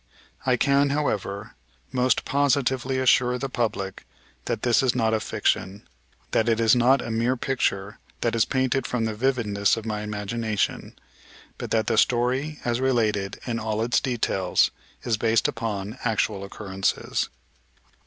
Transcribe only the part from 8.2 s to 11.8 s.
that is painted from the vividness of my imagination, but